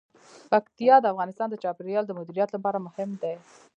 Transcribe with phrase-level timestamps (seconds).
[0.51, 3.35] پکتیا د افغانستان د چاپیریال د مدیریت لپاره مهم دي.